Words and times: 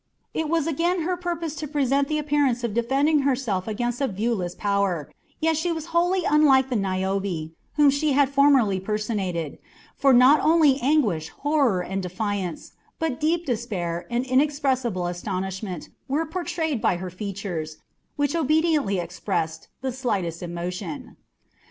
It 0.33 0.49
was 0.49 0.65
again 0.65 1.03
her 1.03 1.15
purpose 1.15 1.53
to 1.57 1.67
present 1.67 2.07
the 2.07 2.17
appearance 2.17 2.63
of 2.63 2.73
defending 2.73 3.19
herself 3.19 3.67
against 3.67 4.01
a 4.01 4.07
viewless 4.07 4.55
power, 4.55 5.11
yet 5.39 5.57
she 5.57 5.71
was 5.71 5.85
wholly 5.93 6.23
unlike 6.25 6.69
the 6.71 6.75
Niobe 6.75 7.51
whom 7.75 7.91
she 7.91 8.13
had 8.13 8.27
formerly 8.27 8.79
personated, 8.79 9.59
for 9.95 10.11
not 10.11 10.39
only 10.39 10.79
anguish, 10.81 11.29
horror, 11.29 11.81
and 11.83 12.01
defiance, 12.01 12.71
but 12.97 13.19
deep 13.19 13.45
despair 13.45 14.07
and 14.09 14.25
inexpressible 14.25 15.05
astonishment 15.05 15.89
were 16.07 16.25
portrayed 16.25 16.81
by 16.81 16.95
her 16.97 17.11
features, 17.11 17.77
which 18.15 18.35
obediently 18.35 18.97
expressed 18.97 19.67
the 19.81 19.91
slightest 19.91 20.41
emotion. 20.41 21.15